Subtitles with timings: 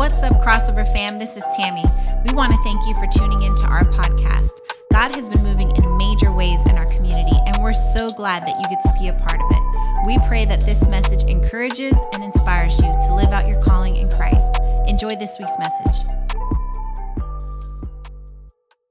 [0.00, 1.18] What's up, crossover fam?
[1.18, 1.84] This is Tammy.
[2.26, 4.52] We want to thank you for tuning into our podcast.
[4.90, 8.58] God has been moving in major ways in our community, and we're so glad that
[8.58, 10.06] you get to be a part of it.
[10.06, 14.08] We pray that this message encourages and inspires you to live out your calling in
[14.08, 14.40] Christ.
[14.88, 16.16] Enjoy this week's message.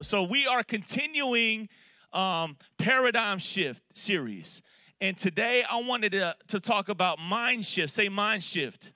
[0.04, 1.70] So, we are continuing
[2.14, 4.62] um, Paradigm Shift series.
[5.02, 7.96] And today I wanted to, to talk about mind shift.
[7.96, 8.92] Say mind shift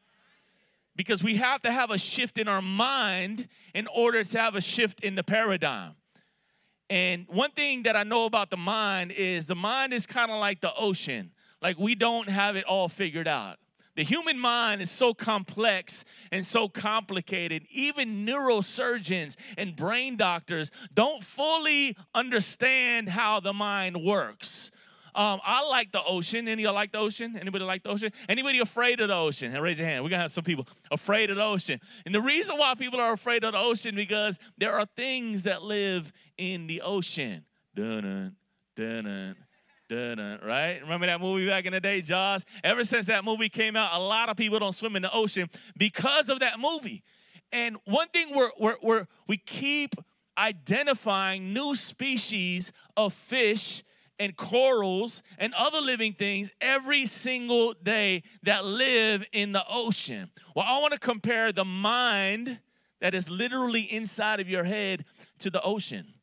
[0.96, 4.62] because we have to have a shift in our mind in order to have a
[4.62, 5.96] shift in the paradigm.
[6.90, 10.40] And one thing that I know about the mind is the mind is kind of
[10.40, 11.32] like the ocean.
[11.62, 13.58] Like we don't have it all figured out.
[13.96, 17.66] The human mind is so complex and so complicated.
[17.72, 24.72] Even neurosurgeons and brain doctors don't fully understand how the mind works.
[25.16, 26.48] Um, I like the ocean.
[26.48, 27.38] Any like the ocean?
[27.40, 28.12] Anybody like the ocean?
[28.28, 29.54] Anybody afraid of the ocean?
[29.54, 30.04] And raise your hand.
[30.04, 31.80] We're gonna have some people afraid of the ocean.
[32.06, 35.62] And the reason why people are afraid of the ocean because there are things that
[35.62, 37.46] live in the ocean.
[37.76, 38.36] Dun
[38.76, 39.36] dun
[39.90, 40.80] dun right?
[40.82, 42.46] Remember that movie back in the day, Jaws?
[42.64, 45.50] Ever since that movie came out, a lot of people don't swim in the ocean
[45.78, 47.04] because of that movie.
[47.52, 49.96] And one thing we're, we're, we're we keep
[50.38, 53.84] identifying new species of fish
[54.20, 60.30] and corals and other living things every single day that live in the ocean.
[60.56, 62.60] Well, I want to compare the mind
[63.02, 65.06] that is literally inside of your head
[65.40, 66.14] to the ocean.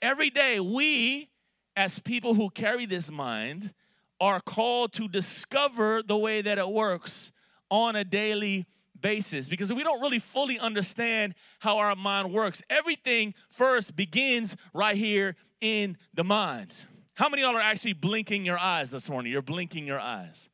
[0.00, 1.30] Every day, we,
[1.76, 3.72] as people who carry this mind,
[4.20, 7.32] are called to discover the way that it works
[7.70, 8.66] on a daily
[9.00, 12.62] basis because we don't really fully understand how our mind works.
[12.68, 16.84] Everything first begins right here in the mind.
[17.18, 19.32] How many of y'all are actually blinking your eyes this morning?
[19.32, 20.48] You're blinking your eyes.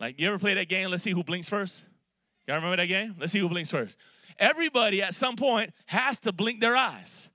[0.00, 0.88] Like, you ever play that game?
[0.88, 1.84] Let's see who blinks first.
[2.48, 3.16] Y'all remember that game?
[3.20, 3.98] Let's see who blinks first.
[4.38, 7.28] Everybody at some point has to blink their eyes.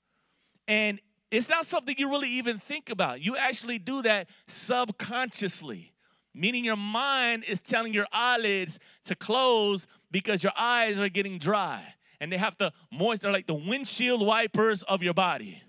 [0.67, 0.99] And
[1.30, 3.22] it's not something you really even think about.
[3.22, 5.94] You actually do that subconsciously,
[6.34, 11.94] meaning your mind is telling your eyelids to close because your eyes are getting dry
[12.19, 15.61] and they have to moist, they're like the windshield wipers of your body.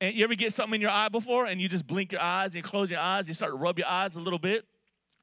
[0.00, 2.50] And you ever get something in your eye before and you just blink your eyes
[2.50, 4.64] and you close your eyes, you start to rub your eyes a little bit?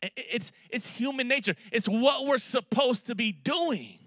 [0.02, 1.56] It's, it's human nature.
[1.72, 4.00] It's what we're supposed to be doing.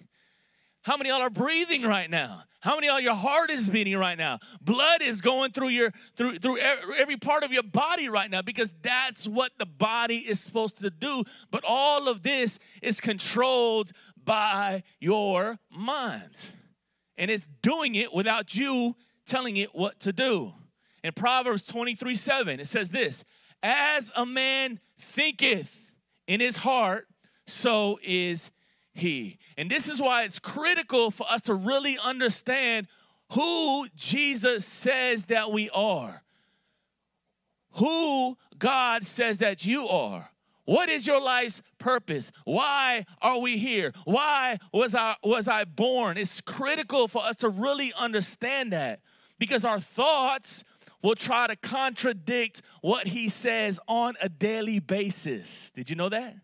[0.82, 2.44] How many y'all are breathing right now?
[2.60, 4.38] How many y'all your heart is beating right now?
[4.62, 8.75] Blood is going through your through through every part of your body right now because
[8.80, 11.25] that's what the body is supposed to do.
[11.50, 13.92] But all of this is controlled
[14.25, 16.53] by your mind.
[17.19, 20.53] And it's doing it without you telling it what to do.
[21.02, 23.24] In Proverbs 23 7, it says this
[23.62, 25.90] As a man thinketh
[26.26, 27.08] in his heart,
[27.46, 28.50] so is
[28.92, 29.38] he.
[29.56, 32.86] And this is why it's critical for us to really understand
[33.32, 36.22] who Jesus says that we are,
[37.72, 40.30] who God says that you are.
[40.64, 42.30] What is your life's purpose?
[42.44, 43.92] Why are we here?
[44.04, 46.16] Why was I was I born?
[46.16, 49.00] It's critical for us to really understand that
[49.38, 50.62] because our thoughts
[51.02, 55.70] will try to contradict what he says on a daily basis.
[55.70, 56.36] Did you know that?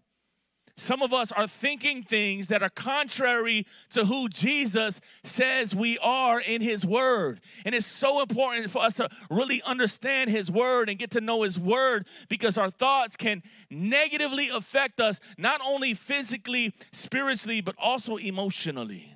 [0.79, 6.39] Some of us are thinking things that are contrary to who Jesus says we are
[6.39, 7.41] in His Word.
[7.65, 11.45] And it's so important for us to really understand His Word and get to know
[11.45, 18.17] His Word because our thoughts can negatively affect us, not only physically, spiritually, but also
[18.17, 19.15] emotionally.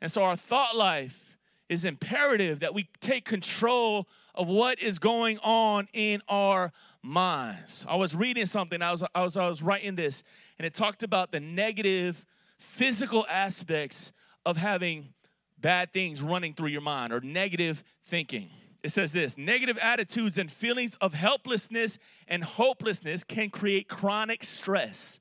[0.00, 1.29] And so our thought life
[1.70, 7.86] is imperative that we take control of what is going on in our minds.
[7.88, 10.24] I was reading something, I was, I was, I was writing this,
[10.58, 12.26] and it talked about the negative
[12.58, 14.10] physical aspects
[14.44, 15.14] of having
[15.58, 18.50] bad things running through your mind or negative thinking.
[18.82, 25.20] It says this negative attitudes and feelings of helplessness and hopelessness can create chronic stress,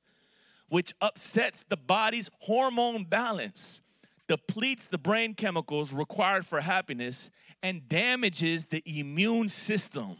[0.68, 3.82] which upsets the body's hormone balance
[4.30, 7.30] depletes the brain chemicals required for happiness,
[7.62, 10.16] and damages the immune system.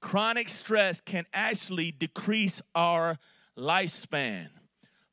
[0.00, 3.18] Chronic stress can actually decrease our
[3.56, 4.48] lifespan.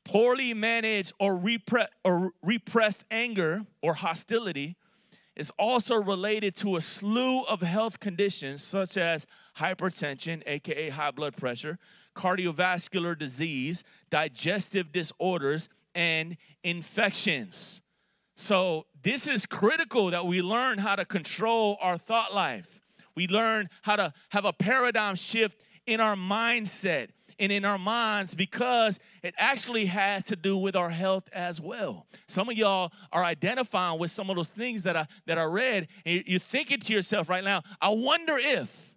[0.04, 4.76] Poorly managed or, repre- or repressed anger or hostility
[5.36, 9.26] is also related to a slew of health conditions such as
[9.58, 11.78] hypertension, aka high blood pressure,
[12.16, 17.81] cardiovascular disease, digestive disorders, and infections.
[18.42, 22.80] So, this is critical that we learn how to control our thought life.
[23.14, 27.10] We learn how to have a paradigm shift in our mindset.
[27.38, 32.06] and in our minds because it actually has to do with our health as well.
[32.28, 35.88] Some of y'all are identifying with some of those things that I that I read,
[36.04, 38.92] and you're thinking to yourself right now, I wonder if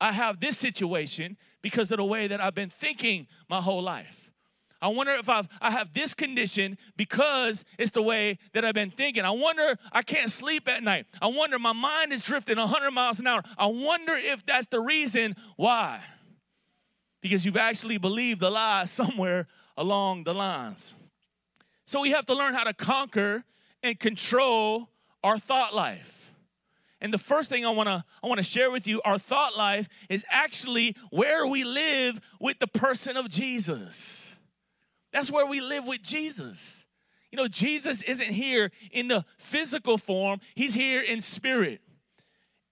[0.00, 4.31] I have this situation because of the way that I've been thinking my whole life.
[4.82, 8.90] I wonder if I've, I have this condition because it's the way that I've been
[8.90, 9.24] thinking.
[9.24, 11.06] I wonder I can't sleep at night.
[11.22, 13.44] I wonder my mind is drifting 100 miles an hour.
[13.56, 16.02] I wonder if that's the reason why.
[17.20, 19.46] Because you've actually believed the lie somewhere
[19.76, 20.94] along the lines.
[21.84, 23.44] So we have to learn how to conquer
[23.84, 24.88] and control
[25.22, 26.32] our thought life.
[27.00, 29.56] And the first thing I want to I want to share with you our thought
[29.56, 34.21] life is actually where we live with the person of Jesus.
[35.12, 36.84] That's where we live with Jesus.
[37.30, 41.80] You know, Jesus isn't here in the physical form, He's here in spirit.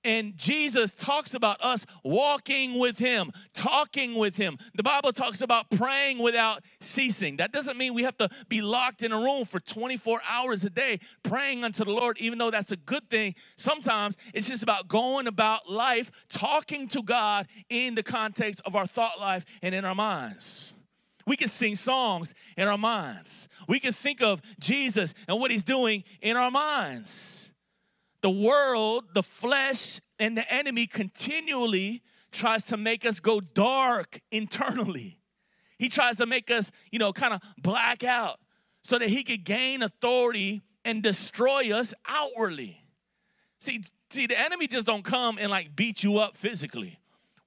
[0.02, 4.56] And Jesus talks about us walking with Him, talking with Him.
[4.74, 7.36] The Bible talks about praying without ceasing.
[7.36, 10.70] That doesn't mean we have to be locked in a room for 24 hours a
[10.70, 13.34] day praying unto the Lord, even though that's a good thing.
[13.56, 18.86] Sometimes it's just about going about life, talking to God in the context of our
[18.86, 20.72] thought life and in our minds.
[21.30, 23.46] We can sing songs in our minds.
[23.68, 27.52] We can think of Jesus and what he's doing in our minds.
[28.20, 35.20] The world, the flesh, and the enemy continually tries to make us go dark internally.
[35.78, 38.40] He tries to make us, you know, kind of black out
[38.82, 42.82] so that he could gain authority and destroy us outwardly.
[43.60, 46.98] See, see, the enemy just don't come and like beat you up physically.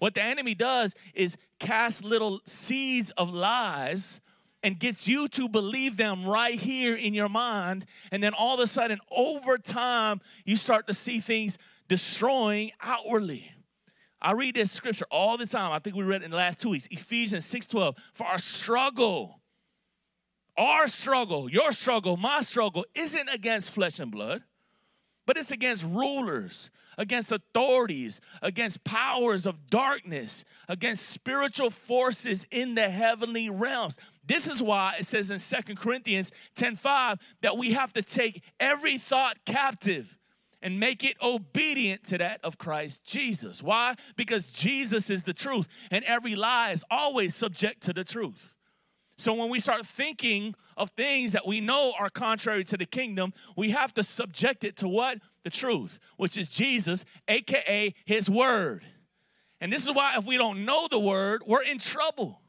[0.03, 4.19] What the enemy does is cast little seeds of lies
[4.61, 7.85] and gets you to believe them right here in your mind.
[8.11, 11.57] And then all of a sudden, over time, you start to see things
[11.87, 13.49] destroying outwardly.
[14.21, 15.71] I read this scripture all the time.
[15.71, 16.85] I think we read it in the last two weeks.
[16.91, 17.95] Ephesians 6:12.
[18.11, 19.39] For our struggle,
[20.57, 24.43] our struggle, your struggle, my struggle isn't against flesh and blood,
[25.25, 32.89] but it's against rulers, against authorities, against powers of darkness, against spiritual forces in the
[32.89, 33.97] heavenly realms.
[34.25, 38.97] This is why it says in Second Corinthians 10:5 that we have to take every
[38.97, 40.17] thought captive
[40.61, 43.61] and make it obedient to that of Christ Jesus.
[43.61, 43.95] Why?
[44.15, 48.52] Because Jesus is the truth, and every lie is always subject to the truth.
[49.23, 53.31] So when we start thinking of things that we know are contrary to the kingdom,
[53.55, 55.19] we have to subject it to what?
[55.45, 58.83] The truth, which is Jesus, aka his word.
[59.61, 62.41] And this is why if we don't know the word, we're in trouble.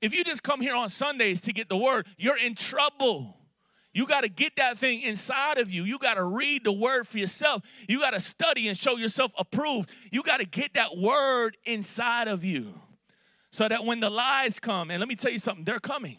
[0.00, 3.36] If you just come here on Sundays to get the word, you're in trouble.
[3.92, 5.84] You got to get that thing inside of you.
[5.84, 7.62] You got to read the word for yourself.
[7.86, 9.90] You got to study and show yourself approved.
[10.10, 12.72] You got to get that word inside of you
[13.52, 16.16] so that when the lies come, and let me tell you something, they're coming.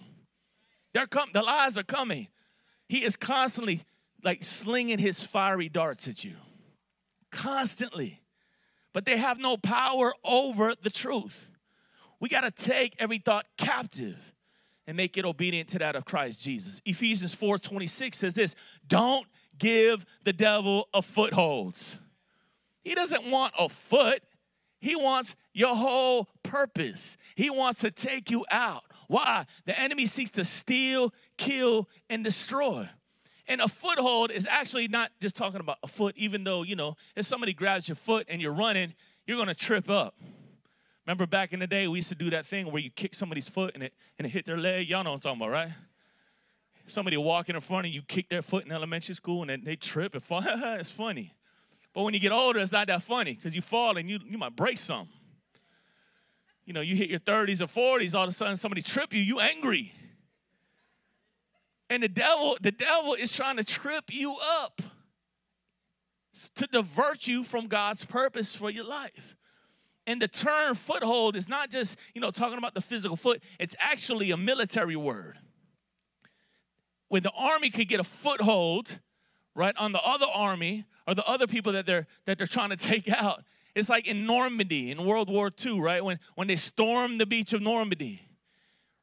[0.94, 1.30] They're come.
[1.34, 2.28] The lies are coming.
[2.88, 3.82] He is constantly
[4.24, 6.36] like slinging his fiery darts at you,
[7.32, 8.22] constantly.
[8.94, 11.50] But they have no power over the truth.
[12.20, 14.34] We got to take every thought captive
[14.86, 16.82] and make it obedient to that of Christ Jesus.
[16.86, 18.56] Ephesians 4 26 says this
[18.88, 19.28] Don't
[19.58, 21.80] give the devil a foothold.
[22.84, 24.22] He doesn't want a foot,
[24.80, 27.18] he wants your whole purpose.
[27.36, 28.84] He wants to take you out.
[29.08, 29.46] Why?
[29.66, 32.90] The enemy seeks to steal, kill, and destroy.
[33.48, 36.96] And a foothold is actually not just talking about a foot, even though, you know,
[37.16, 38.94] if somebody grabs your foot and you're running,
[39.28, 40.16] you're gonna trip up.
[41.06, 43.50] Remember back in the day, we used to do that thing where you kick somebody's
[43.50, 44.88] foot and it, and it hit their leg?
[44.88, 45.72] Y'all know what I'm talking about, right?
[46.88, 49.76] Somebody walking in front of you, kick their foot in elementary school and they, they
[49.76, 50.42] trip and fall.
[50.46, 51.34] it's funny.
[51.94, 54.38] But when you get older, it's not that funny because you fall and you, you
[54.38, 55.14] might break something.
[56.66, 59.22] You know, you hit your 30s or 40s, all of a sudden somebody trip you,
[59.22, 59.94] you angry.
[61.90, 64.82] And the devil, the devil is trying to trip you up
[66.56, 69.36] to divert you from God's purpose for your life.
[70.06, 73.76] And the term foothold is not just, you know, talking about the physical foot, it's
[73.80, 75.38] actually a military word.
[77.08, 79.00] When the army could get a foothold,
[79.56, 82.78] right, on the other army, or the other people that they're that they're trying to
[82.78, 83.44] take out.
[83.76, 86.04] It's like in Normandy in World War II, right?
[86.04, 88.22] When when they stormed the beach of Normandy,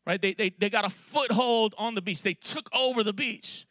[0.06, 0.20] right?
[0.20, 2.22] They, they, they got a foothold on the beach.
[2.22, 3.66] They took over the beach.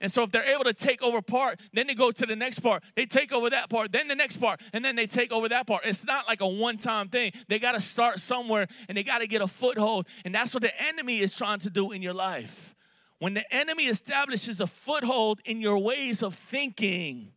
[0.00, 2.58] And so if they're able to take over part, then they go to the next
[2.58, 2.82] part.
[2.94, 5.66] They take over that part, then the next part, and then they take over that
[5.66, 5.86] part.
[5.86, 7.32] It's not like a one-time thing.
[7.48, 10.06] They got to start somewhere and they got to get a foothold.
[10.24, 12.74] And that's what the enemy is trying to do in your life.
[13.18, 17.32] When the enemy establishes a foothold in your ways of thinking,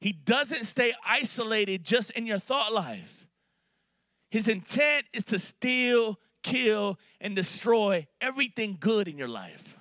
[0.00, 3.26] he doesn't stay isolated just in your thought life.
[4.30, 9.78] His intent is to steal, kill, and destroy everything good in your life.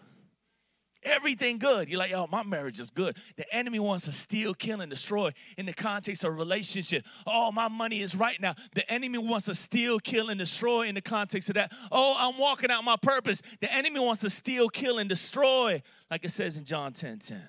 [1.03, 1.88] Everything good.
[1.88, 3.15] You're like, oh, my marriage is good.
[3.38, 7.05] The enemy wants to steal, kill, and destroy in the context of relationship.
[7.27, 8.55] Oh, my money is right now.
[8.74, 11.72] The enemy wants to steal, kill, and destroy in the context of that.
[11.91, 13.43] Oh, I'm walking out my purpose.
[13.62, 17.41] The enemy wants to steal, kill, and destroy, like it says in John 10 10.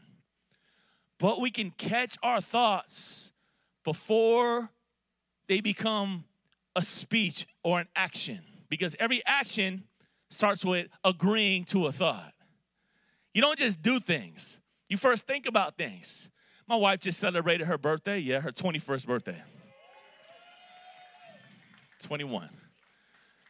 [1.18, 3.32] But we can catch our thoughts
[3.85, 4.70] before
[5.49, 6.25] they become
[6.75, 9.85] a speech or an action because every action
[10.30, 12.32] starts with agreeing to a thought.
[13.32, 16.28] You don't just do things, you first think about things.
[16.68, 18.18] My wife just celebrated her birthday.
[18.18, 19.42] Yeah, her 21st birthday.
[22.00, 22.49] 21.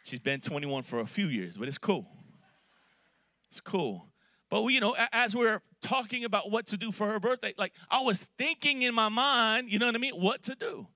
[0.05, 2.07] She's been 21 for a few years, but it's cool.
[3.51, 4.07] It's cool.
[4.49, 7.73] But we, you know, as we're talking about what to do for her birthday, like
[7.91, 10.87] I was thinking in my mind, you know what I mean, what to do.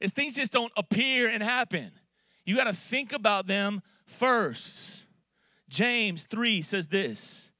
[0.00, 1.92] Is things just don't appear and happen.
[2.44, 5.04] You got to think about them first.
[5.68, 7.50] James 3 says this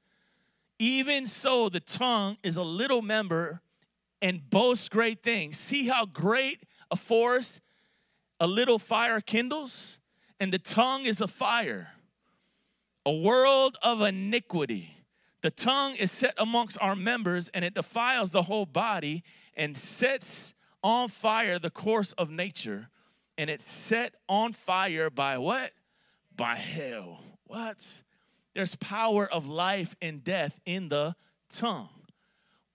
[0.79, 3.61] Even so, the tongue is a little member
[4.21, 5.57] and boasts great things.
[5.57, 7.61] See how great a forest
[8.39, 9.99] a little fire kindles?
[10.39, 11.89] And the tongue is a fire,
[13.05, 14.94] a world of iniquity.
[15.45, 19.23] The tongue is set amongst our members, and it defiles the whole body
[19.53, 22.89] and sets on fire the course of nature
[23.37, 25.69] and it's set on fire by what?
[26.35, 27.19] By hell.
[27.45, 28.01] What?
[28.55, 31.15] There's power of life and death in the
[31.53, 31.89] tongue.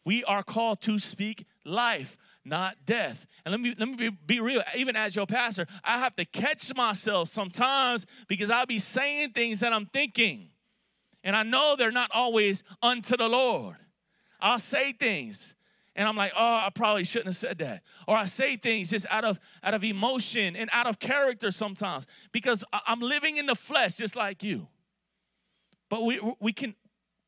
[0.04, 3.26] We are called to speak life, not death.
[3.44, 4.62] And let me let me be, be, real.
[4.76, 9.58] Even as your pastor, I have to catch myself sometimes because I'll be saying things
[9.58, 10.50] that I'm thinking.
[11.22, 13.76] And I know they're not always unto the Lord.
[14.40, 15.54] I'll say things
[15.96, 17.82] and I'm like, oh, I probably shouldn't have said that.
[18.06, 22.06] Or I say things just out of out of emotion and out of character sometimes
[22.32, 24.68] because I'm living in the flesh just like you.
[25.88, 26.74] But we we can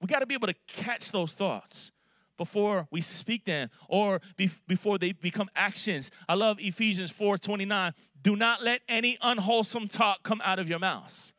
[0.01, 1.93] we got to be able to catch those thoughts
[2.39, 6.11] before we speak them or be, before they become actions.
[6.29, 7.93] I love Ephesians 4:29.
[8.23, 11.32] Do not let any unwholesome talk come out of your mouths,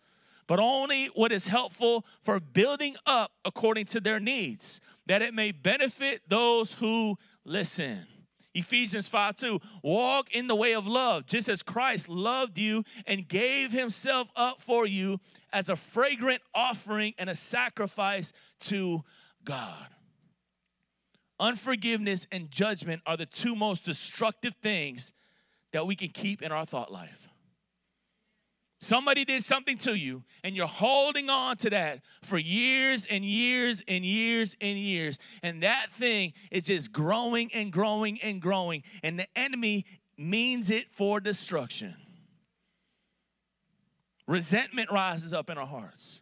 [0.54, 5.52] but only what is helpful for building up according to their needs that it may
[5.52, 8.06] benefit those who listen.
[8.54, 13.28] Ephesians 5 2, walk in the way of love, just as Christ loved you and
[13.28, 15.20] gave himself up for you
[15.52, 19.04] as a fragrant offering and a sacrifice to
[19.44, 19.88] God.
[21.40, 25.14] Unforgiveness and judgment are the two most destructive things
[25.72, 27.28] that we can keep in our thought life.
[28.84, 33.82] Somebody did something to you, and you're holding on to that for years and years
[33.88, 35.20] and years and years.
[35.42, 38.84] And that thing is just growing and growing and growing.
[39.02, 39.86] And the enemy
[40.18, 41.96] means it for destruction.
[44.28, 46.20] Resentment rises up in our hearts.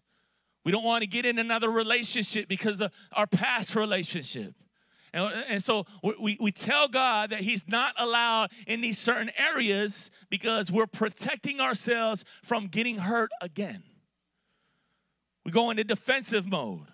[0.64, 4.54] We don't want to get in another relationship because of our past relationship.
[5.14, 10.10] And, and so we, we tell God that He's not allowed in these certain areas
[10.30, 13.84] because we're protecting ourselves from getting hurt again.
[15.44, 16.88] We go into defensive mode.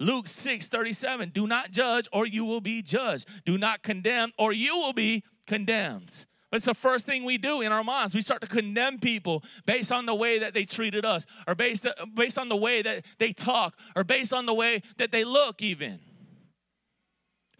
[0.00, 3.28] Luke 6 37, do not judge or you will be judged.
[3.44, 6.24] Do not condemn or you will be condemned.
[6.50, 8.14] That's the first thing we do in our minds.
[8.14, 11.84] We start to condemn people based on the way that they treated us, or based,
[12.14, 15.62] based on the way that they talk, or based on the way that they look,
[15.62, 15.98] even.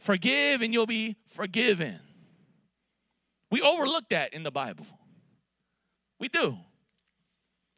[0.04, 1.99] Forgive and you'll be forgiven.
[3.50, 4.84] We overlook that in the Bible.
[6.20, 6.58] We do.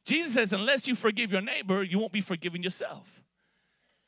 [0.04, 3.23] Jesus says, unless you forgive your neighbor, you won't be forgiving yourself.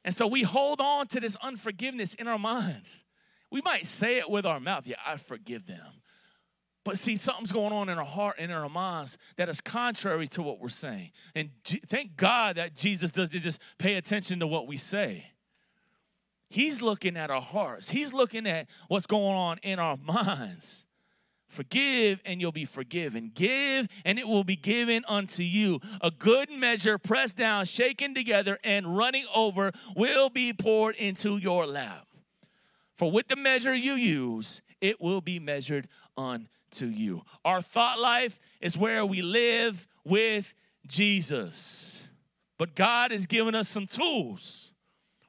[0.05, 3.05] And so we hold on to this unforgiveness in our minds.
[3.53, 6.03] We might say it with our mouth, yeah, I forgive them.
[6.85, 10.27] But see, something's going on in our heart and in our minds that is contrary
[10.29, 11.13] to what we're saying.
[11.37, 11.51] And
[11.87, 15.27] thank God that Jesus doesn't just pay attention to what we say.
[16.49, 17.91] He's looking at our hearts.
[17.91, 20.85] He's looking at what's going on in our minds.
[21.47, 23.33] Forgive and you'll be forgiven.
[23.35, 25.81] Give and it will be given unto you.
[26.01, 31.67] A good measure, pressed down, shaken together, and running over will be poured into your
[31.67, 32.07] lap.
[32.95, 37.23] For with the measure you use, it will be measured unto you.
[37.45, 40.53] Our thought life is where we live with
[40.87, 42.09] Jesus.
[42.59, 44.73] But God has given us some tools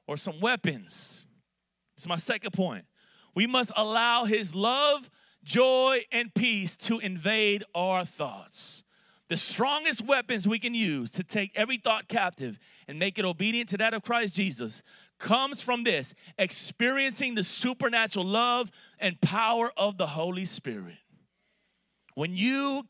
[0.09, 1.23] or some weapons.
[1.95, 2.85] It's my second point.
[3.35, 5.07] We must allow His love,
[5.43, 8.83] joy, and peace to invade our thoughts.
[9.29, 13.69] The strongest weapons we can use to take every thought captive and make it obedient
[13.69, 14.81] to that of Christ Jesus
[15.19, 20.97] comes from this experiencing the supernatural love and power of the Holy Spirit.
[22.15, 22.87] When you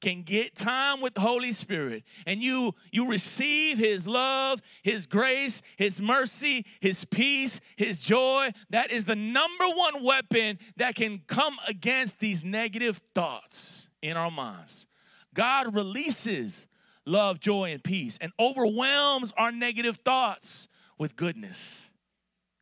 [0.00, 5.62] can get time with the Holy Spirit and you you receive his love, his grace,
[5.76, 11.56] his mercy, his peace, his joy, that is the number one weapon that can come
[11.66, 14.86] against these negative thoughts in our minds.
[15.34, 16.66] God releases
[17.04, 21.86] love, joy and peace and overwhelms our negative thoughts with goodness.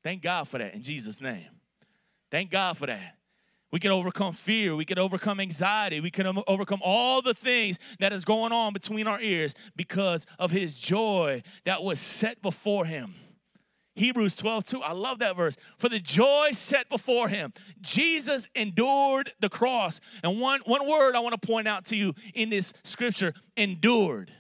[0.03, 1.49] Thank God for that in Jesus name.
[2.31, 3.16] Thank God for that.
[3.77, 4.75] We can overcome fear.
[4.75, 6.01] We can overcome anxiety.
[6.01, 10.25] We can um, overcome all the things that is going on between our ears because
[10.39, 13.17] of his joy that was set before him.
[13.95, 14.81] Hebrews 12, 2.
[14.83, 15.57] I love that verse.
[15.77, 17.53] For the joy set before him,
[17.83, 20.01] Jesus endured the cross.
[20.25, 24.33] And one, one word I want to point out to you in this scripture endured.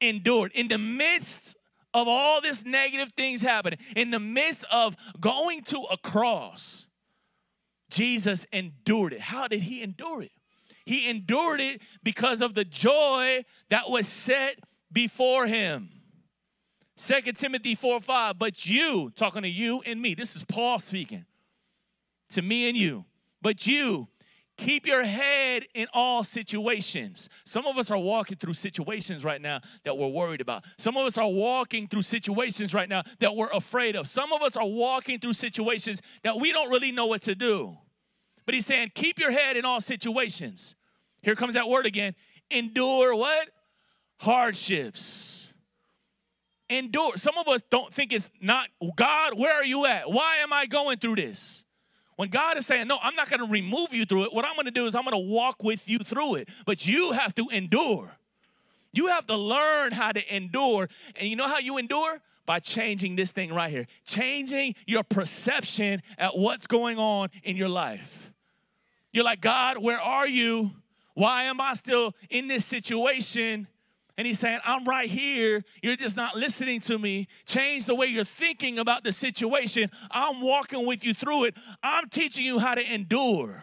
[0.00, 0.52] Endured.
[0.52, 1.56] In the midst
[1.92, 6.86] of all this negative things happening, in the midst of going to a cross,
[7.90, 9.20] Jesus endured it.
[9.20, 10.32] How did he endure it?
[10.84, 14.58] He endured it because of the joy that was set
[14.92, 15.90] before him.
[16.96, 21.24] Second Timothy 4 5, but you, talking to you and me, this is Paul speaking
[22.30, 23.04] to me and you,
[23.42, 24.08] but you
[24.60, 27.28] keep your head in all situations.
[27.44, 30.64] Some of us are walking through situations right now that we're worried about.
[30.78, 34.06] Some of us are walking through situations right now that we're afraid of.
[34.06, 37.78] Some of us are walking through situations that we don't really know what to do.
[38.44, 40.74] But he's saying, keep your head in all situations.
[41.22, 42.14] Here comes that word again.
[42.50, 43.48] Endure what?
[44.18, 45.48] Hardships.
[46.68, 47.16] Endure.
[47.16, 50.10] Some of us don't think it's not, God, where are you at?
[50.10, 51.59] Why am I going through this?
[52.20, 54.54] When God is saying, No, I'm not going to remove you through it, what I'm
[54.54, 56.50] going to do is I'm going to walk with you through it.
[56.66, 58.10] But you have to endure.
[58.92, 60.90] You have to learn how to endure.
[61.16, 62.20] And you know how you endure?
[62.44, 67.70] By changing this thing right here, changing your perception at what's going on in your
[67.70, 68.30] life.
[69.12, 70.72] You're like, God, where are you?
[71.14, 73.66] Why am I still in this situation?
[74.16, 75.64] And he's saying, I'm right here.
[75.82, 77.28] You're just not listening to me.
[77.46, 79.90] Change the way you're thinking about the situation.
[80.10, 81.54] I'm walking with you through it.
[81.82, 83.62] I'm teaching you how to endure.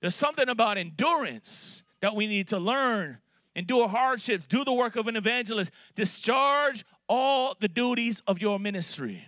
[0.00, 3.18] There's something about endurance that we need to learn.
[3.54, 9.26] Endure hardships, do the work of an evangelist, discharge all the duties of your ministry.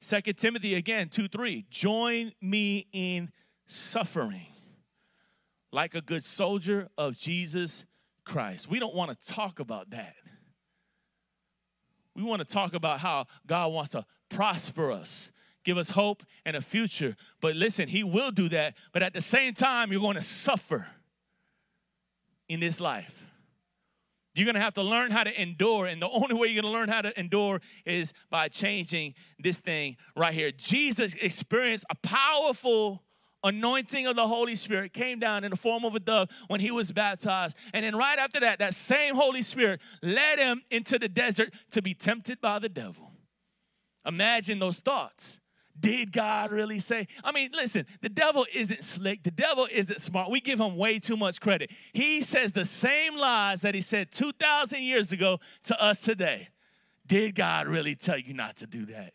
[0.00, 1.66] Second Timothy again, 2 3.
[1.70, 3.30] Join me in
[3.66, 4.46] suffering
[5.70, 7.84] like a good soldier of Jesus
[8.24, 8.68] Christ.
[8.68, 10.14] We don't want to talk about that.
[12.14, 15.30] We want to talk about how God wants to prosper us,
[15.64, 17.16] give us hope and a future.
[17.40, 18.74] But listen, He will do that.
[18.92, 20.86] But at the same time, you're going to suffer
[22.48, 23.26] in this life.
[24.34, 25.86] You're going to have to learn how to endure.
[25.86, 29.58] And the only way you're going to learn how to endure is by changing this
[29.58, 30.50] thing right here.
[30.50, 33.02] Jesus experienced a powerful
[33.44, 36.70] anointing of the Holy Spirit came down in the form of a dove when he
[36.70, 37.56] was baptized.
[37.72, 41.82] And then right after that, that same Holy Spirit led him into the desert to
[41.82, 43.12] be tempted by the devil.
[44.06, 45.38] Imagine those thoughts.
[45.78, 47.08] Did God really say?
[47.24, 49.22] I mean, listen, the devil isn't slick.
[49.22, 50.30] The devil isn't smart.
[50.30, 51.70] We give him way too much credit.
[51.92, 56.48] He says the same lies that he said 2,000 years ago to us today.
[57.06, 59.14] Did God really tell you not to do that?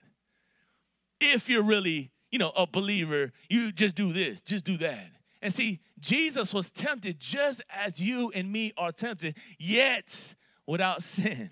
[1.20, 5.08] If you're really you know, a believer, you just do this, just do that.
[5.42, 10.36] And see, Jesus was tempted just as you and me are tempted, yet
[10.68, 11.50] without sin.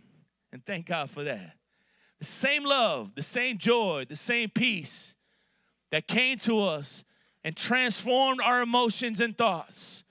[0.53, 1.53] And thank God for that.
[2.19, 5.15] The same love, the same joy, the same peace
[5.89, 7.03] that came to us
[7.43, 10.03] and transformed our emotions and thoughts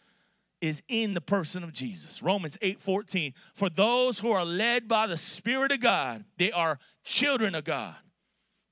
[0.60, 2.20] is in the person of Jesus.
[2.20, 3.32] Romans 8 14.
[3.54, 7.94] For those who are led by the Spirit of God, they are children of God.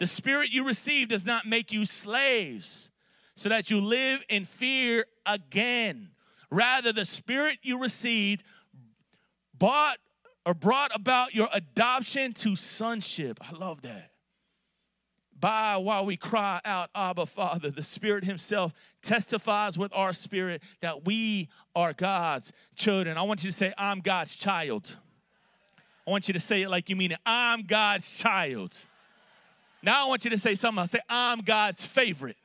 [0.02, 2.90] The spirit you receive does not make you slaves
[3.36, 6.08] so that you live in fear again.
[6.50, 8.42] Rather, the spirit you received
[9.56, 9.98] bought
[10.44, 13.38] or brought about your adoption to sonship.
[13.40, 14.10] I love that.
[15.38, 21.04] By while we cry out, Abba, Father, the Spirit Himself testifies with our spirit that
[21.04, 23.16] we are God's children.
[23.16, 24.96] I want you to say, I'm God's child.
[26.04, 27.20] I want you to say it like you mean it.
[27.24, 28.76] I'm God's child.
[29.82, 30.82] Now I want you to say something.
[30.82, 32.36] I say, I'm God's favorite.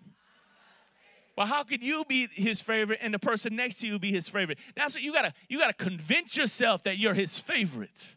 [1.38, 4.28] Well, how could you be his favorite and the person next to you be his
[4.28, 4.58] favorite?
[4.76, 8.16] That's what you gotta you gotta convince yourself that you're his favorite.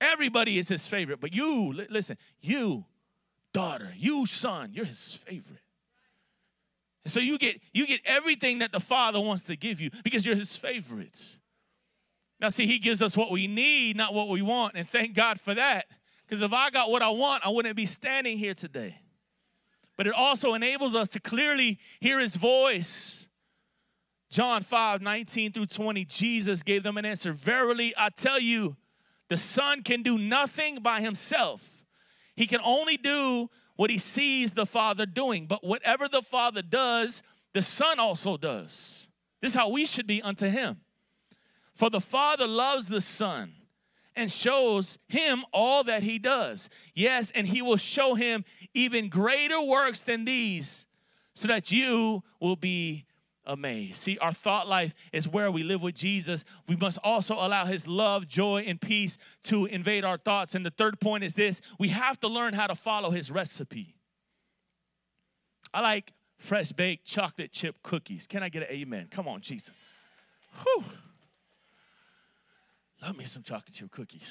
[0.00, 2.84] Everybody is his favorite, but you, listen, you,
[3.52, 5.60] daughter, you, son, you're his favorite.
[7.04, 10.24] And so you get you get everything that the Father wants to give you because
[10.24, 11.24] you're his favorite.
[12.40, 14.74] Now, see, He gives us what we need, not what we want.
[14.76, 15.86] And thank God for that.
[16.26, 19.00] Because if I got what I want, I wouldn't be standing here today.
[19.96, 23.28] but it also enables us to clearly hear his voice.
[24.28, 27.32] John 5 19 through 20, Jesus gave them an answer.
[27.32, 28.76] Verily, I tell you,
[29.28, 31.84] the Son can do nothing by himself.
[32.34, 35.46] He can only do what he sees the Father doing.
[35.46, 37.22] But whatever the Father does,
[37.54, 39.08] the Son also does.
[39.40, 40.80] This is how we should be unto him.
[41.76, 43.52] For the Father loves the Son
[44.16, 46.70] and shows him all that he does.
[46.94, 50.86] Yes, and he will show him even greater works than these
[51.34, 53.04] so that you will be
[53.44, 53.96] amazed.
[53.96, 56.46] See, our thought life is where we live with Jesus.
[56.66, 60.54] We must also allow his love, joy, and peace to invade our thoughts.
[60.54, 63.96] And the third point is this we have to learn how to follow his recipe.
[65.74, 68.26] I like fresh baked chocolate chip cookies.
[68.26, 69.08] Can I get an amen?
[69.10, 69.74] Come on, Jesus.
[70.62, 70.84] Whew.
[73.02, 74.28] Love me some chocolate chip cookies.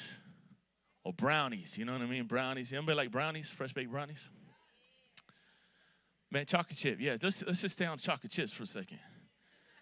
[1.04, 2.24] Or brownies, you know what I mean?
[2.24, 2.72] Brownies.
[2.72, 3.48] Anybody like brownies?
[3.48, 4.28] Fresh baked brownies?
[6.30, 6.98] Man, chocolate chip.
[7.00, 8.98] Yeah, let's, let's just stay on chocolate chips for a second.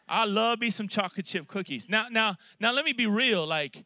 [0.07, 1.89] I love me some chocolate chip cookies.
[1.89, 3.47] Now, now, now let me be real.
[3.47, 3.85] Like,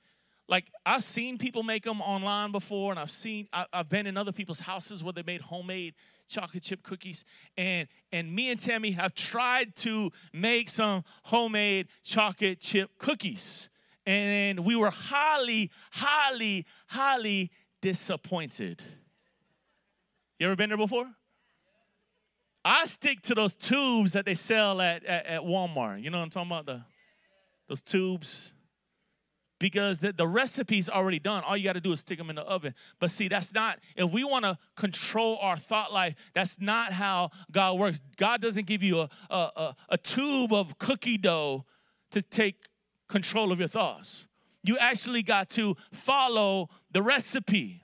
[0.48, 4.16] like I've seen people make them online before, and I've seen I, have been in
[4.16, 5.94] other people's houses where they made homemade
[6.28, 7.24] chocolate chip cookies.
[7.56, 13.68] And and me and Tammy have tried to make some homemade chocolate chip cookies
[14.08, 17.50] and we were highly, highly, highly
[17.82, 18.82] disappointed.
[20.38, 21.04] You ever been there before?
[22.64, 26.02] I stick to those tubes that they sell at, at, at Walmart.
[26.02, 26.64] You know what I'm talking about?
[26.64, 26.82] The,
[27.68, 28.52] those tubes.
[29.58, 31.44] Because the, the recipe's already done.
[31.44, 32.74] All you got to do is stick them in the oven.
[32.98, 37.30] But see, that's not, if we want to control our thought life, that's not how
[37.52, 38.00] God works.
[38.16, 41.66] God doesn't give you a, a, a, a tube of cookie dough
[42.12, 42.54] to take
[43.08, 44.26] control of your thoughts.
[44.62, 47.82] You actually got to follow the recipe.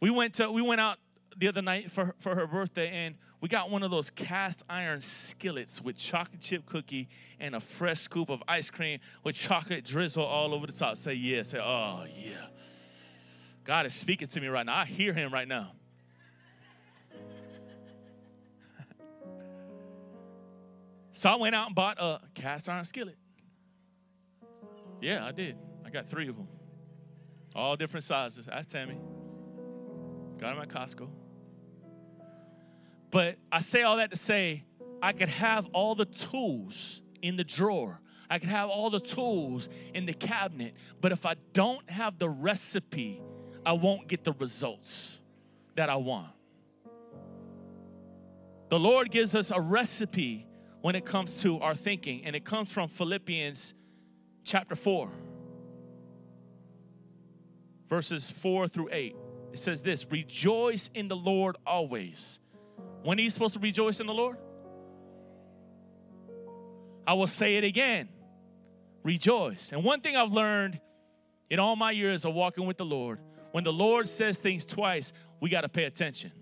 [0.00, 0.98] We went to we went out
[1.36, 5.00] the other night for for her birthday and we got one of those cast iron
[5.00, 10.24] skillets with chocolate chip cookie and a fresh scoop of ice cream with chocolate drizzle
[10.24, 10.96] all over the top.
[10.96, 12.46] Say yeah, say oh yeah.
[13.64, 14.78] God is speaking to me right now.
[14.78, 15.72] I hear him right now.
[21.12, 23.18] so I went out and bought a cast iron skillet.
[25.00, 25.56] Yeah, I did.
[25.84, 26.48] I got three of them.
[27.54, 28.48] All different sizes.
[28.50, 28.98] Ask Tammy.
[30.38, 31.08] Got them at Costco.
[33.10, 34.64] But I say all that to say
[35.02, 38.00] I could have all the tools in the drawer.
[38.30, 40.74] I could have all the tools in the cabinet.
[41.00, 43.22] But if I don't have the recipe,
[43.64, 45.20] I won't get the results
[45.76, 46.28] that I want.
[48.68, 50.46] The Lord gives us a recipe
[50.82, 53.74] when it comes to our thinking, and it comes from Philippians
[54.48, 55.10] chapter 4,
[57.88, 59.14] verses 4 through 8.
[59.52, 62.40] It says this Rejoice in the Lord always.
[63.02, 64.38] When are you supposed to rejoice in the Lord?
[67.06, 68.08] I will say it again
[69.02, 69.70] rejoice.
[69.72, 70.80] And one thing I've learned
[71.48, 73.20] in all my years of walking with the Lord,
[73.52, 76.32] when the Lord says things twice, we got to pay attention.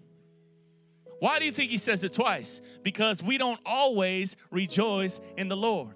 [1.19, 2.61] Why do you think He says it twice?
[2.83, 5.95] Because we don't always rejoice in the Lord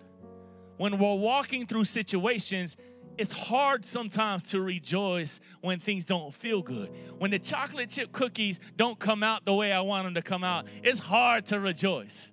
[0.80, 2.74] when we're walking through situations,
[3.18, 6.90] it's hard sometimes to rejoice when things don't feel good.
[7.18, 10.42] When the chocolate chip cookies don't come out the way I want them to come
[10.42, 12.30] out, it's hard to rejoice.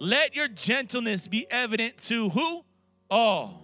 [0.00, 2.64] Let your gentleness be evident to who?
[3.08, 3.60] All.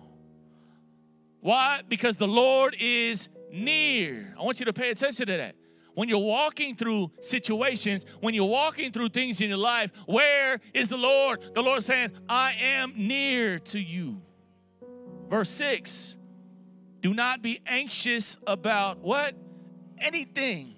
[1.40, 1.82] Why?
[1.88, 4.36] Because the Lord is near.
[4.38, 5.56] I want you to pay attention to that
[5.94, 10.88] when you're walking through situations, when you're walking through things in your life, where is
[10.88, 11.40] the Lord?
[11.54, 14.22] The Lord saying, I am near to you.
[15.28, 16.16] Verse 6
[17.00, 19.34] Do not be anxious about what?
[19.98, 20.76] Anything.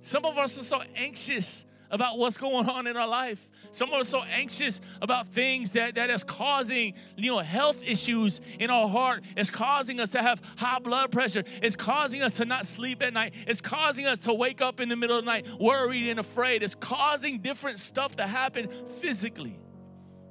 [0.00, 3.50] Some of us are so anxious about what's going on in our life.
[3.70, 8.40] Some of us so anxious about things that, that is causing, you know, health issues
[8.58, 9.22] in our heart.
[9.36, 11.44] It's causing us to have high blood pressure.
[11.62, 13.34] It's causing us to not sleep at night.
[13.46, 16.62] It's causing us to wake up in the middle of the night worried and afraid.
[16.62, 18.68] It's causing different stuff to happen
[19.00, 19.58] physically.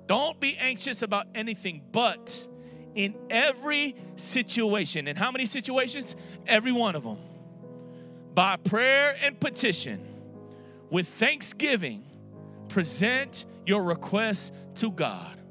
[0.08, 2.48] Don't be anxious about anything, but
[2.96, 6.16] in every situation, in how many situations?
[6.48, 7.20] Every one of them.
[8.34, 10.08] By prayer and petition
[10.92, 12.04] with thanksgiving,
[12.68, 15.42] present your requests to God.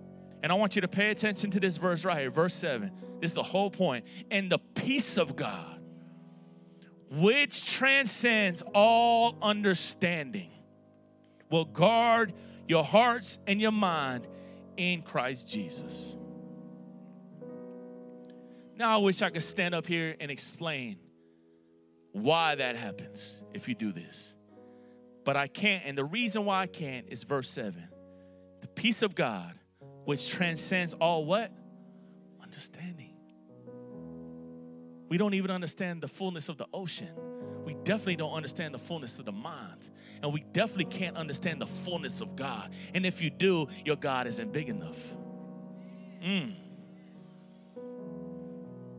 [0.43, 2.91] And I want you to pay attention to this verse right here, verse 7.
[3.21, 4.05] This is the whole point.
[4.31, 5.81] And the peace of God,
[7.11, 10.51] which transcends all understanding,
[11.51, 12.33] will guard
[12.69, 14.27] your hearts and your mind
[14.77, 16.17] in Christ Jesus.
[18.77, 20.99] Now, I wish I could stand up here and explain
[22.13, 24.35] why that happens if you do this.
[25.25, 27.89] But I can't, and the reason why I can't is verse 7.
[28.61, 29.55] The peace of God,
[30.05, 31.53] which transcends all what?
[32.43, 33.15] Understanding.
[35.09, 37.11] We don't even understand the fullness of the ocean.
[37.65, 39.89] We definitely don't understand the fullness of the mind.
[40.23, 42.71] And we definitely can't understand the fullness of God.
[42.95, 44.99] And if you do, your God isn't big enough.
[46.23, 46.55] Mm.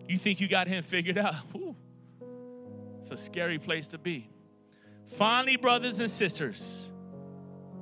[0.08, 1.36] You think you got him figured out?
[1.56, 1.76] Ooh.
[3.02, 4.30] It's a scary place to be.
[5.08, 6.90] Finally, brothers and sisters,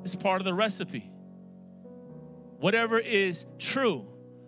[0.04, 1.12] it's part of the recipe.
[2.60, 4.06] Whatever is true,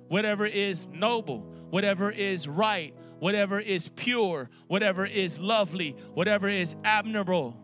[0.08, 7.56] whatever is noble, whatever is right, whatever is pure, whatever is lovely, whatever is admirable,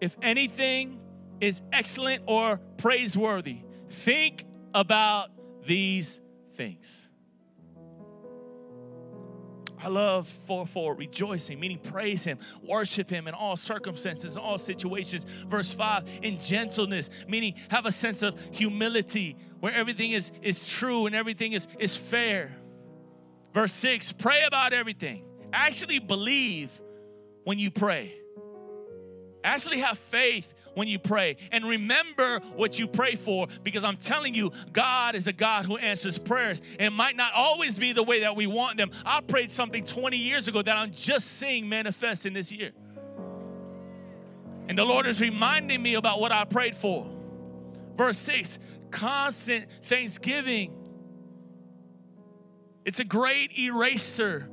[0.00, 1.00] if anything
[1.40, 5.30] is excellent or praiseworthy, think about
[5.64, 6.20] these
[6.56, 7.03] things.
[9.84, 14.56] I love for for rejoicing, meaning praise him, worship him in all circumstances, in all
[14.56, 15.26] situations.
[15.46, 21.04] Verse 5, in gentleness, meaning have a sense of humility where everything is, is true
[21.04, 22.56] and everything is, is fair.
[23.52, 25.24] Verse 6, pray about everything.
[25.52, 26.80] Actually believe
[27.44, 28.14] when you pray.
[29.44, 31.36] Actually have faith when you pray.
[31.50, 35.76] And remember what you pray for because I'm telling you, God is a God who
[35.76, 36.60] answers prayers.
[36.78, 38.90] It might not always be the way that we want them.
[39.04, 42.72] I prayed something 20 years ago that I'm just seeing manifest in this year.
[44.68, 47.06] And the Lord is reminding me about what I prayed for.
[47.96, 48.58] Verse 6
[48.90, 50.72] constant thanksgiving.
[52.84, 54.48] It's a great eraser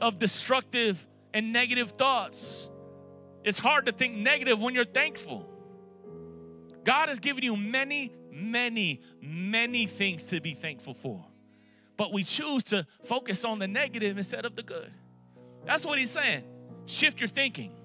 [0.00, 2.69] of destructive and negative thoughts.
[3.44, 5.48] It's hard to think negative when you're thankful.
[6.84, 11.24] God has given you many, many, many things to be thankful for.
[11.96, 14.90] But we choose to focus on the negative instead of the good.
[15.66, 16.44] That's what he's saying.
[16.86, 17.76] Shift your thinking.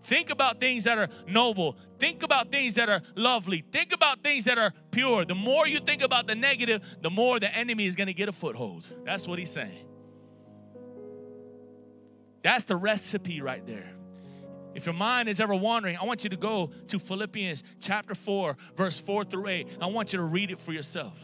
[0.00, 1.76] Think about things that are noble.
[1.98, 3.64] Think about things that are lovely.
[3.70, 5.24] Think about things that are pure.
[5.24, 8.28] The more you think about the negative, the more the enemy is going to get
[8.28, 8.86] a foothold.
[9.04, 9.86] That's what he's saying.
[12.42, 13.92] That's the recipe right there.
[14.74, 18.56] If your mind is ever wandering, I want you to go to Philippians chapter 4,
[18.76, 19.68] verse 4 through 8.
[19.80, 21.18] I want you to read it for yourself.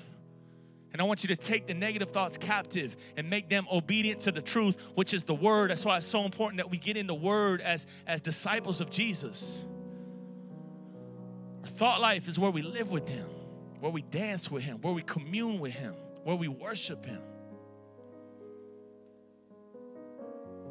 [0.93, 4.33] And I want you to take the negative thoughts captive and make them obedient to
[4.33, 5.71] the truth, which is the word.
[5.71, 8.91] That's why it's so important that we get in the word as, as disciples of
[8.91, 9.63] Jesus.
[11.63, 13.29] Our thought life is where we live with Him,
[13.81, 17.21] where we dance with Him, where we commune with Him, where we worship Him.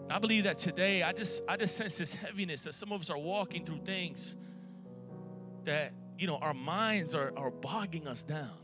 [0.09, 3.09] I believe that today I just I just sense this heaviness that some of us
[3.09, 4.35] are walking through things
[5.65, 8.57] that you know our minds are, are bogging us down.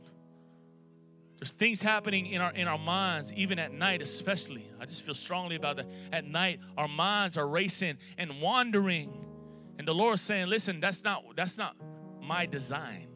[1.39, 4.69] There's things happening in our in our minds, even at night, especially.
[4.80, 5.88] I just feel strongly about that.
[6.12, 9.12] At night, our minds are racing and wandering.
[9.80, 11.75] And the Lord's saying, listen, that's not that's not
[12.21, 13.08] my design.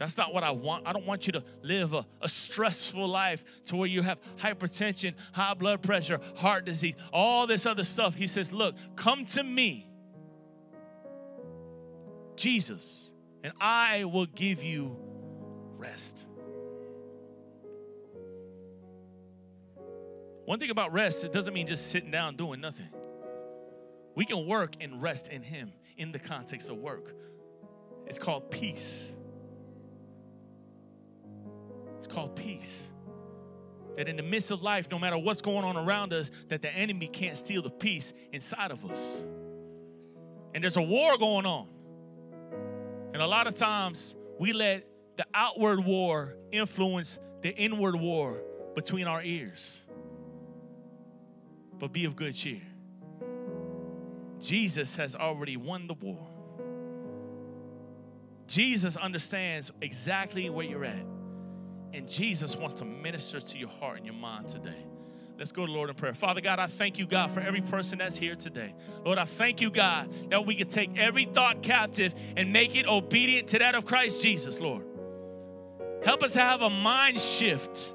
[0.00, 0.86] That's not what I want.
[0.86, 5.12] I don't want you to live a, a, stressful life to where you have hypertension,
[5.32, 8.14] high blood pressure, heart disease, all this other stuff.
[8.14, 9.86] He says, Look, come to me,
[12.34, 13.10] Jesus,
[13.44, 14.96] and I will give you
[15.76, 16.24] rest.
[20.46, 22.88] One thing about rest, it doesn't mean just sitting down doing nothing.
[24.14, 27.14] We can work and rest in Him in the context of work.
[28.06, 29.12] It's called peace.
[32.00, 32.84] It's called peace.
[33.98, 36.74] That in the midst of life, no matter what's going on around us, that the
[36.74, 38.98] enemy can't steal the peace inside of us.
[40.54, 41.68] And there's a war going on.
[43.12, 44.86] And a lot of times we let
[45.18, 48.40] the outward war influence the inward war
[48.74, 49.82] between our ears.
[51.78, 52.62] But be of good cheer.
[54.38, 56.26] Jesus has already won the war.
[58.46, 61.04] Jesus understands exactly where you're at.
[61.92, 64.86] And Jesus wants to minister to your heart and your mind today.
[65.38, 66.12] Let's go to Lord in prayer.
[66.12, 68.74] Father God, I thank you, God, for every person that's here today.
[69.04, 72.86] Lord, I thank you, God, that we can take every thought captive and make it
[72.86, 74.84] obedient to that of Christ Jesus, Lord.
[76.04, 77.94] Help us to have a mind shift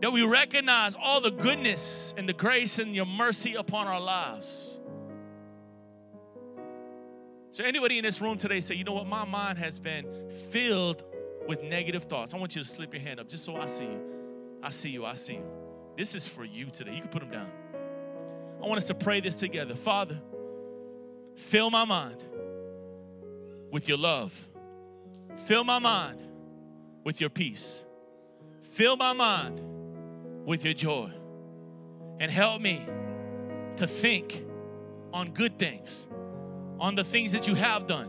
[0.00, 4.78] that we recognize all the goodness and the grace and your mercy upon our lives.
[7.50, 11.04] So, anybody in this room today say, you know what, my mind has been filled
[11.46, 13.84] with negative thoughts, I want you to slip your hand up just so I see
[13.84, 14.00] you.
[14.62, 15.04] I see you.
[15.04, 15.44] I see you.
[15.96, 16.94] This is for you today.
[16.94, 17.50] You can put them down.
[18.62, 19.74] I want us to pray this together.
[19.74, 20.18] Father,
[21.36, 22.22] fill my mind
[23.70, 24.48] with your love.
[25.36, 26.20] Fill my mind
[27.04, 27.84] with your peace.
[28.62, 29.60] Fill my mind
[30.46, 31.10] with your joy.
[32.20, 32.86] And help me
[33.76, 34.44] to think
[35.12, 36.06] on good things,
[36.80, 38.08] on the things that you have done,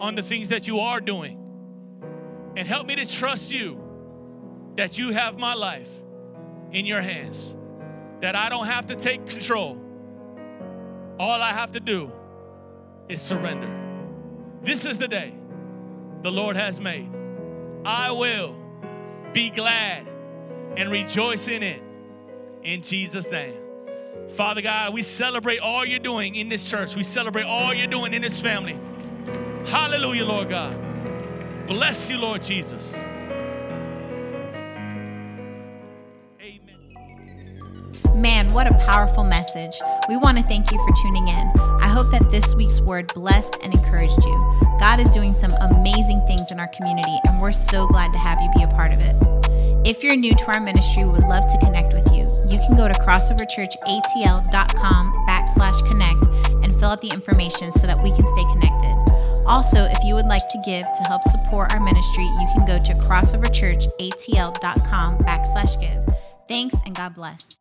[0.00, 1.41] on the things that you are doing.
[2.56, 3.80] And help me to trust you
[4.76, 5.90] that you have my life
[6.70, 7.54] in your hands,
[8.20, 9.78] that I don't have to take control.
[11.18, 12.10] All I have to do
[13.08, 13.70] is surrender.
[14.62, 15.34] This is the day
[16.22, 17.10] the Lord has made.
[17.84, 18.56] I will
[19.32, 20.06] be glad
[20.76, 21.82] and rejoice in it
[22.62, 23.56] in Jesus' name.
[24.28, 26.96] Father God, we celebrate all you're doing in this church.
[26.96, 28.78] We celebrate all you're doing in this family.
[29.66, 30.91] Hallelujah, Lord God.
[31.66, 32.94] Bless you, Lord Jesus.
[36.40, 36.78] Amen.
[38.16, 39.74] Man, what a powerful message.
[40.08, 41.52] We want to thank you for tuning in.
[41.80, 44.38] I hope that this week's word blessed and encouraged you.
[44.80, 48.40] God is doing some amazing things in our community, and we're so glad to have
[48.40, 49.14] you be a part of it.
[49.86, 52.26] If you're new to our ministry, we would love to connect with you.
[52.50, 56.22] You can go to crossoverchurchatl.com backslash connect
[56.64, 59.11] and fill out the information so that we can stay connected.
[59.46, 62.78] Also, if you would like to give to help support our ministry, you can go
[62.78, 66.04] to crossoverchurchatl.com backslash give.
[66.48, 67.56] Thanks and God bless.